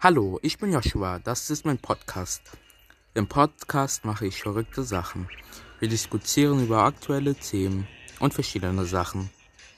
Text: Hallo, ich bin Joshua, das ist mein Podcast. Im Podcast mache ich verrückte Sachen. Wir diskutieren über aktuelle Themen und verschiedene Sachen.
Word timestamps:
Hallo, 0.00 0.38
ich 0.42 0.58
bin 0.58 0.72
Joshua, 0.72 1.18
das 1.18 1.50
ist 1.50 1.66
mein 1.66 1.78
Podcast. 1.78 2.42
Im 3.14 3.26
Podcast 3.26 4.04
mache 4.04 4.28
ich 4.28 4.40
verrückte 4.40 4.84
Sachen. 4.84 5.28
Wir 5.80 5.88
diskutieren 5.88 6.62
über 6.62 6.84
aktuelle 6.84 7.34
Themen 7.34 7.88
und 8.20 8.32
verschiedene 8.32 8.84
Sachen. 8.84 9.28